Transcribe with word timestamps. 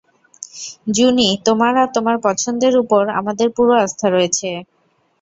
জুনি, 0.95 1.29
তোমার 1.45 1.73
আর 1.77 1.89
তোমার 1.95 2.17
পছন্দের 2.25 2.73
উপর 2.83 3.03
আমাদের 3.19 3.47
পুরো 3.57 3.73
আস্থা 3.83 4.07
রয়েছে। 4.09 4.49